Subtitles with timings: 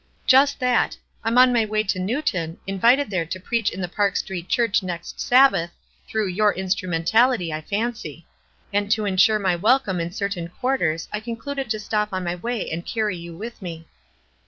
[0.25, 0.97] "Just that.
[1.23, 4.15] I am on my way to Newton, in vited there to preach in the Park
[4.15, 5.69] Street Church next Sabbath,
[6.07, 8.25] through your instrumentality, I fancy;
[8.73, 12.67] and to insure my welcome in certain quarters I concluded to stop on my way
[12.71, 13.85] and carry you with me."